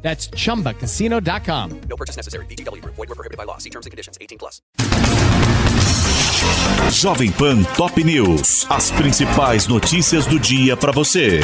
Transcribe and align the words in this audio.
That's 0.00 0.30
chumbacasino.com. 0.30 1.80
No 1.88 1.96
purchase 1.96 2.16
necessary. 2.16 2.46
VGW 2.46 2.80
Group. 2.80 2.94
Void 2.94 3.08
were 3.10 3.14
prohibited 3.14 3.36
by 3.36 3.44
law. 3.44 3.58
See 3.58 3.70
terms 3.70 3.84
and 3.84 3.90
conditions. 3.90 4.16
18 4.20 4.38
plus. 4.38 4.62
Jovem 6.90 7.32
Pan 7.32 7.64
Top 7.76 7.96
News. 7.98 8.66
As 8.70 8.90
principais 8.92 9.66
notícias 9.66 10.26
do 10.26 10.38
dia 10.38 10.76
para 10.76 10.92
você. 10.92 11.40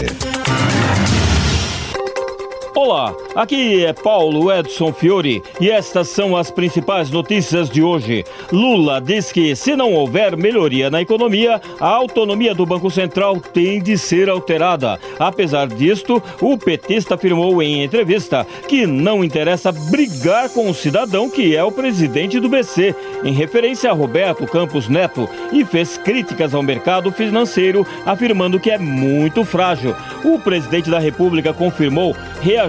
Olá, 2.87 3.17
aqui 3.35 3.83
é 3.83 3.95
Paulo 3.95 4.53
Edson 4.53 4.93
Fiore 4.93 5.43
e 5.59 5.71
estas 5.71 6.09
são 6.09 6.37
as 6.37 6.51
principais 6.51 7.09
notícias 7.09 7.71
de 7.71 7.83
hoje. 7.83 8.27
Lula 8.53 9.01
diz 9.01 9.33
que, 9.33 9.57
se 9.57 9.75
não 9.75 9.95
houver 9.95 10.37
melhoria 10.37 10.91
na 10.91 11.01
economia, 11.01 11.63
a 11.81 11.89
autonomia 11.89 12.55
do 12.55 12.67
Banco 12.67 12.91
Central 12.91 13.41
tem 13.41 13.83
de 13.83 13.97
ser 13.97 14.29
alterada. 14.29 15.01
Apesar 15.19 15.67
disto, 15.67 16.23
o 16.43 16.59
petista 16.59 17.15
afirmou 17.15 17.63
em 17.63 17.83
entrevista 17.83 18.47
que 18.69 18.87
não 18.87 19.25
interessa 19.25 19.73
brigar 19.73 20.51
com 20.51 20.69
o 20.69 20.75
cidadão 20.75 21.31
que 21.31 21.57
é 21.57 21.65
o 21.65 21.73
presidente 21.73 22.39
do 22.39 22.51
BC, 22.51 22.95
em 23.25 23.33
referência 23.33 23.91
a 23.91 23.95
Roberto 23.95 24.47
Campos 24.47 24.91
Neto, 24.91 25.27
e 25.51 25.65
fez 25.65 25.97
críticas 25.97 26.53
ao 26.53 26.63
mercado 26.63 27.11
financeiro, 27.11 27.87
afirmando 28.05 28.61
que 28.61 28.71
é 28.71 28.77
muito 28.77 29.43
frágil. 29.43 29.97
O 30.23 30.39
presidente 30.39 30.91
da 30.91 30.99
República 30.99 31.55
confirmou 31.55 32.15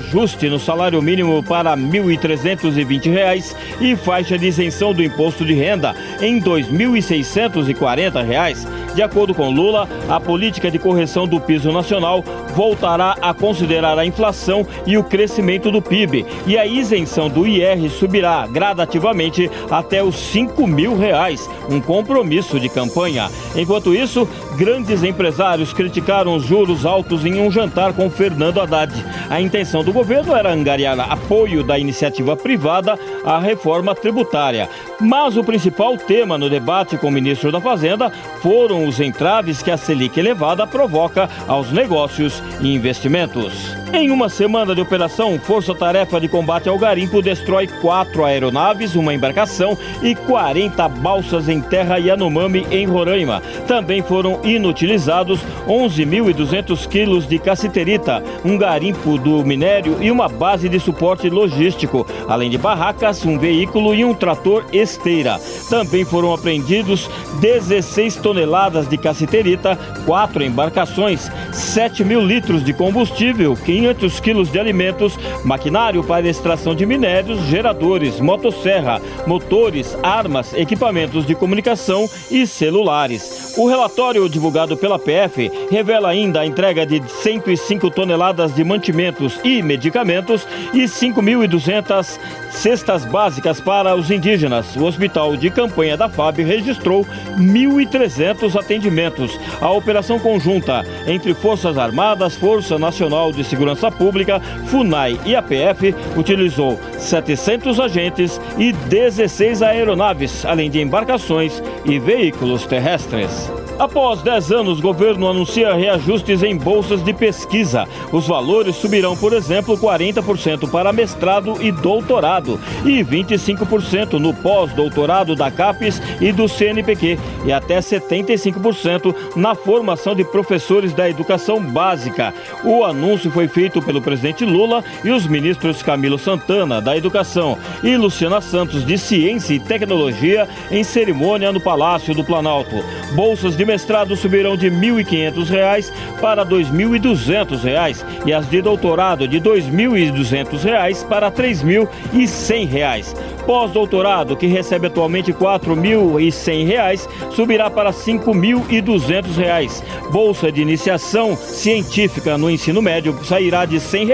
reajuste 0.06 0.50
no 0.50 0.59
salário 0.59 1.02
mínimo 1.02 1.42
para 1.42 1.73
R$ 1.73 1.81
1.320 1.81 3.56
e 3.81 3.95
faixa 3.95 4.38
de 4.38 4.45
isenção 4.48 4.94
do 4.94 5.02
imposto 5.03 5.44
de 5.44 5.53
renda 5.53 5.95
em 6.22 6.36
R$ 6.36 6.45
2.640. 6.45 8.84
De 8.95 9.03
acordo 9.03 9.35
com 9.35 9.49
Lula, 9.49 9.89
a 10.07 10.21
política 10.21 10.71
de 10.71 10.79
correção 10.79 11.27
do 11.27 11.38
piso 11.38 11.69
nacional 11.69 12.23
voltará 12.55 13.17
a 13.21 13.33
considerar 13.33 13.99
a 13.99 14.05
inflação 14.05 14.65
e 14.85 14.97
o 14.97 15.03
crescimento 15.03 15.69
do 15.69 15.81
PIB, 15.81 16.25
e 16.47 16.57
a 16.57 16.65
isenção 16.65 17.27
do 17.27 17.45
IR 17.45 17.89
subirá 17.89 18.47
gradativamente 18.47 19.52
até 19.69 20.02
os 20.02 20.15
5 20.15 20.65
mil 20.65 20.97
reais, 20.97 21.49
um 21.69 21.81
compromisso 21.81 22.57
de 22.57 22.69
campanha. 22.69 23.29
Enquanto 23.53 23.93
isso, 23.93 24.25
grandes 24.57 25.03
empresários 25.03 25.73
criticaram 25.73 26.33
os 26.33 26.45
juros 26.45 26.85
altos 26.85 27.25
em 27.25 27.41
um 27.41 27.52
jantar 27.52 27.91
com 27.91 28.09
Fernando 28.09 28.61
Haddad. 28.61 28.93
A 29.30 29.41
intenção 29.41 29.83
do 29.83 29.91
governo 29.91 30.33
era 30.33 30.53
angariar 30.53 30.97
apoio 31.11 31.65
da 31.65 31.77
iniciativa 31.77 32.37
privada 32.37 32.97
à 33.25 33.39
reforma 33.39 33.93
tributária. 33.93 34.69
Mas 34.99 35.35
o 35.35 35.43
principal 35.43 35.97
tema 35.97 36.38
no 36.38 36.49
debate 36.49 36.97
com 36.97 37.07
o 37.07 37.11
ministro 37.11 37.51
da 37.51 37.59
Fazenda 37.59 38.09
foram 38.41 38.88
os 38.88 38.99
entraves 38.99 39.61
que 39.61 39.71
a 39.71 39.77
Selic 39.77 40.17
elevada 40.19 40.65
provoca 40.65 41.29
aos 41.47 41.71
negócios 41.71 42.41
e 42.61 42.73
investimentos. 42.73 43.84
Em 43.97 44.11
uma 44.11 44.27
semana 44.27 44.75
de 44.75 44.81
operação, 44.81 45.39
Força 45.39 45.73
Tarefa 45.73 46.19
de 46.19 46.27
Combate 46.27 46.67
ao 46.67 46.77
Garimpo 46.77 47.21
destrói 47.21 47.65
quatro 47.65 48.25
aeronaves, 48.25 48.93
uma 48.93 49.13
embarcação 49.13 49.77
e 50.03 50.13
40 50.13 50.89
balsas 50.89 51.47
em 51.47 51.61
terra 51.61 51.95
Yanomami, 51.95 52.67
em 52.69 52.85
Roraima. 52.85 53.41
Também 53.65 54.03
foram 54.03 54.41
inutilizados 54.43 55.39
11.200 55.65 56.85
quilos 56.89 57.25
de 57.25 57.39
cassiterita, 57.39 58.21
um 58.43 58.58
garimpo 58.58 59.17
do 59.17 59.45
minério 59.45 59.97
e 60.02 60.11
uma 60.11 60.27
base 60.27 60.67
de 60.67 60.77
suporte 60.77 61.30
logístico, 61.30 62.05
além 62.27 62.49
de 62.49 62.58
barracas, 62.58 63.25
um 63.25 63.39
veículo 63.39 63.95
e 63.95 64.03
um 64.03 64.14
trator 64.14 64.65
esteira. 64.73 65.39
Também 65.70 66.03
foram 66.03 66.33
apreendidos 66.33 67.09
16 67.39 68.17
toneladas 68.17 68.89
de 68.89 68.97
cassiterita, 68.97 69.80
quatro 70.05 70.43
embarcações, 70.43 71.31
7 71.53 72.03
mil 72.03 72.20
litros 72.20 72.61
de 72.61 72.73
combustível, 72.73 73.55
500 73.85 74.19
quilos 74.19 74.51
de 74.51 74.59
alimentos, 74.59 75.15
maquinário 75.43 76.03
para 76.03 76.27
extração 76.27 76.73
de 76.73 76.87
minérios, 76.87 77.39
geradores, 77.41 78.19
motosserra, 78.19 78.99
motores, 79.27 79.95
armas, 80.01 80.55
equipamentos 80.55 81.23
de 81.23 81.35
comunicação 81.35 82.09
e 82.31 82.47
celulares. 82.47 83.53
O 83.55 83.67
relatório 83.67 84.27
divulgado 84.27 84.75
pela 84.75 84.97
PF 84.97 85.51
revela 85.69 86.09
ainda 86.09 86.41
a 86.41 86.45
entrega 86.47 86.83
de 86.83 87.01
105 87.07 87.91
toneladas 87.91 88.55
de 88.55 88.63
mantimentos 88.63 89.39
e 89.43 89.61
medicamentos 89.61 90.47
e 90.73 90.85
5.200 90.85 92.19
cestas 92.49 93.05
básicas 93.05 93.61
para 93.61 93.95
os 93.95 94.09
indígenas. 94.09 94.75
O 94.75 94.85
hospital 94.85 95.37
de 95.37 95.52
campanha 95.52 95.95
da 95.95 96.09
FAB 96.09 96.39
registrou 96.39 97.05
1.300 97.37 98.59
atendimentos. 98.59 99.39
A 99.61 99.69
operação 99.69 100.17
conjunta 100.17 100.83
entre 101.05 101.33
Forças 101.35 101.77
Armadas, 101.77 102.35
Força 102.35 102.79
Nacional 102.79 103.31
de 103.31 103.43
Segurança 103.43 103.74
Pública, 103.91 104.39
FUNAI 104.67 105.19
e 105.25 105.36
APF 105.36 105.93
utilizou 106.15 106.80
700 106.97 107.80
agentes 107.80 108.39
e 108.58 108.71
16 108.71 109.61
aeronaves, 109.61 110.45
além 110.45 110.69
de 110.69 110.81
embarcações 110.81 111.61
e 111.83 111.99
veículos 111.99 112.65
terrestres. 112.65 113.52
Após 113.77 114.21
10 114.21 114.52
anos, 114.53 114.80
o 114.80 114.81
governo 114.81 115.27
anuncia 115.27 115.73
reajustes 115.73 116.41
em 116.43 116.55
bolsas 116.58 117.03
de 117.03 117.13
pesquisa. 117.13 117.86
Os 118.09 118.25
valores 118.25 118.77
subirão, 118.77 119.17
por 119.17 119.33
exemplo, 119.33 119.77
40% 119.77 120.69
para 120.71 120.93
mestrado 120.93 121.61
e 121.61 121.73
doutorado 121.73 122.58
e 122.85 123.03
25% 123.03 124.14
no 124.14 124.33
pós-doutorado 124.33 125.35
da 125.35 125.52
CAPES 125.52 126.02
e 126.21 126.31
do 126.31 126.47
CNPq 126.47 127.19
e 127.45 127.52
até 127.52 127.80
75% 127.80 129.13
na 129.35 129.53
formação 129.53 130.15
de 130.15 130.24
professores 130.24 130.94
da 130.94 131.09
educação 131.09 131.59
básica. 131.59 132.33
O 132.63 132.85
anúncio 132.85 133.30
foi 133.30 133.50
feito 133.50 133.81
pelo 133.81 134.01
presidente 134.01 134.45
Lula 134.45 134.85
e 135.03 135.12
os 135.12 135.27
ministros 135.27 135.83
Camilo 135.83 136.18
Santana, 136.18 136.81
da 136.81 136.95
Educação, 136.95 137.57
e 137.83 137.97
Luciana 137.97 138.39
Santos, 138.39 138.85
de 138.85 138.97
Ciência 138.97 139.53
e 139.53 139.59
Tecnologia, 139.59 140.47
em 140.71 140.83
cerimônia 140.83 141.51
no 141.51 141.59
Palácio 141.59 142.15
do 142.15 142.24
Planalto. 142.24 142.75
Bolsas 143.13 143.57
de 143.57 143.64
mestrado 143.65 144.15
subirão 144.15 144.56
de 144.56 144.69
R$ 144.69 144.75
1.500 144.75 145.92
para 146.21 146.44
R$ 146.44 146.50
2.200 146.50 148.06
e 148.25 148.33
as 148.33 148.50
de 148.50 148.62
doutorado 148.62 149.27
de 149.27 149.38
R$ 149.38 149.44
2.200 149.44 151.07
para 151.07 151.27
R$ 151.27 151.33
3.100. 151.33 153.15
Pós-doutorado, 153.45 154.36
que 154.36 154.48
recebe 154.48 154.88
atualmente 154.88 155.31
R$ 155.31 155.38
4.100, 155.38 157.31
subirá 157.31 157.69
para 157.69 157.92
R$ 157.92 157.95
5.200. 157.95 159.83
Bolsa 160.12 160.51
de 160.51 160.62
iniciação 160.62 161.36
científica 161.36 162.38
no 162.38 162.50
ensino 162.50 162.81
médio 162.81 163.18
sairá 163.24 163.65
de 163.65 163.75
R$ 163.75 163.81
100 163.81 164.07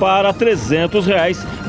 para 0.00 0.30
R$ 0.30 0.34
300. 0.38 1.06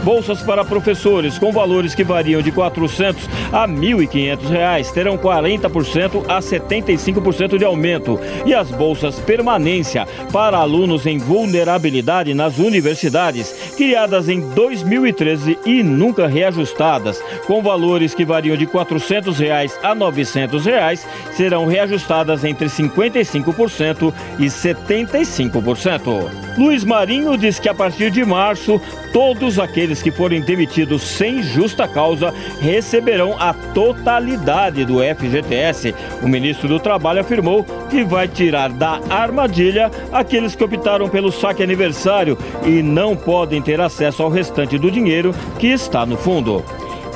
Bolsas 0.08 0.42
para 0.42 0.64
professores 0.64 1.38
com 1.38 1.52
valores 1.52 1.94
que 1.94 2.02
variam 2.02 2.42
de 2.42 2.50
R$ 2.50 2.56
400 2.56 3.30
a 3.52 3.66
R$ 3.66 3.74
1.500 3.74 4.94
terão 4.94 5.18
40% 5.18 6.24
a 6.30 6.40
75% 6.40 7.58
de 7.58 7.66
aumento. 7.66 8.18
E 8.46 8.54
as 8.54 8.72
bolsas 8.72 9.20
permanência 9.20 10.08
para 10.32 10.60
alunos 10.60 11.06
em 11.06 11.18
vulnerabilidade 11.18 12.34
nas 12.34 12.58
universidades, 12.58 13.74
criadas 13.76 14.30
em 14.30 14.40
2013 14.40 15.60
e 15.66 15.84
nunca 15.84 16.26
reajustadas, 16.26 17.22
com 17.46 17.62
valores 17.62 18.16
que 18.16 18.24
variam 18.24 18.56
de 18.56 18.66
400 18.66 19.38
reais 19.38 19.78
a 19.84 19.94
900 19.94 20.66
reais, 20.66 21.06
serão 21.34 21.66
reajustadas 21.66 22.46
entre 22.46 22.68
55% 22.68 24.14
e 24.40 24.46
75%. 24.46 26.48
Luiz 26.58 26.86
Marinho 26.86 27.38
diz 27.38 27.60
que 27.60 27.68
a 27.68 27.74
partir 27.74 28.10
de 28.10 28.24
março, 28.24 28.82
todos 29.12 29.60
que 30.02 30.12
forem 30.12 30.42
demitidos 30.42 31.02
sem 31.02 31.42
justa 31.42 31.88
causa 31.88 32.34
receberão 32.60 33.36
a 33.40 33.54
totalidade 33.54 34.86
do 34.86 35.00
FGTS. 35.00 35.94
O 36.22 36.28
ministro 36.28 36.68
do 36.68 36.80
Trabalho 36.80 37.22
afirmou 37.22 37.66
que 37.90 38.04
vai 38.04 38.28
tirar 38.28 38.70
da 38.70 39.00
armadilha 39.10 39.92
aqueles 40.12 40.56
que 40.56 40.64
optaram 40.64 41.10
pelo 41.10 41.32
saque 41.32 41.64
aniversário 41.64 42.38
e 42.66 42.82
não 42.82 43.16
podem 43.16 43.62
ter 43.62 43.80
acesso 43.80 44.24
ao 44.24 44.30
restante 44.30 44.78
do 44.78 44.92
dinheiro 44.92 45.34
que 45.60 45.68
está 45.68 46.06
no 46.06 46.18
fundo. 46.18 46.64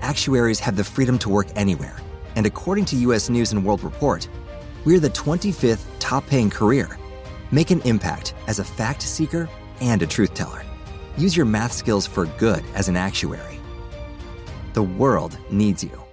Actuaries 0.03 0.61
have 0.61 0.77
the 0.77 0.85
freedom 0.85 1.19
to 1.19 1.29
work 1.29 1.47
anywhere, 1.57 1.97
and 2.37 2.47
according 2.47 2.85
to 2.87 2.97
US 2.97 3.31
News 3.31 3.53
and 3.53 3.65
World 3.65 3.83
Report, 3.83 4.29
we're 4.85 5.01
the 5.01 5.11
25th 5.11 5.85
top 5.99 6.27
paying 6.27 6.51
career. 6.51 6.99
Make 7.51 7.71
an 7.71 7.81
impact 7.83 8.35
as 8.47 8.59
a 8.59 8.65
fact 8.65 9.03
seeker 9.03 9.49
and 9.81 10.03
a 10.03 10.07
truth 10.07 10.35
teller. 10.35 10.63
Use 11.17 11.37
your 11.37 11.47
math 11.47 11.73
skills 11.73 12.07
for 12.07 12.27
good 12.39 12.65
as 12.75 12.89
an 12.89 12.97
actuary. 12.97 13.61
The 14.73 14.83
world 14.83 15.39
needs 15.51 15.83
you. 15.83 16.10